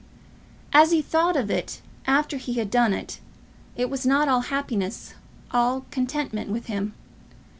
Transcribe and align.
As 0.73 0.89
he 0.89 0.99
thought 1.03 1.35
of 1.35 1.51
it 1.51 1.79
after 2.07 2.37
he 2.37 2.53
had 2.55 2.71
done 2.71 2.91
it, 2.91 3.19
it 3.75 3.87
was 3.87 4.03
not 4.03 4.27
all 4.27 4.39
happiness, 4.41 5.13
all 5.51 5.85
contentment, 5.91 6.49
with 6.49 6.65
him. 6.65 6.95